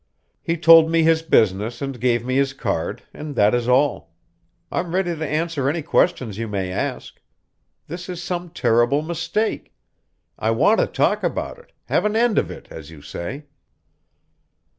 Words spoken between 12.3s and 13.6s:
of it, as you say."